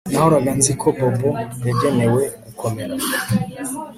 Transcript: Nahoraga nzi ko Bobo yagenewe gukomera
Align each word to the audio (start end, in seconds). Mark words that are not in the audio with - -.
Nahoraga 0.11 0.51
nzi 0.59 0.71
ko 0.81 0.87
Bobo 0.97 1.29
yagenewe 1.67 2.21
gukomera 2.45 2.95